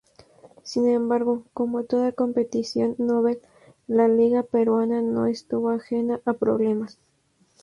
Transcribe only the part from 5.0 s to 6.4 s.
no estuvo ajena a